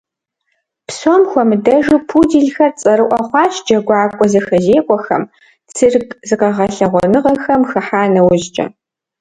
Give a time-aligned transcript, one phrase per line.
[0.87, 5.23] Псом хуэмыдэжу пуделхэр цӏэрыӏуэ хъуащ джэгуакӏуэ зэхэзекӏуэхэм,
[5.75, 8.65] цирк зыкъэгъэлъагъуэныгъэхэм хыхьа нэужькӏэ.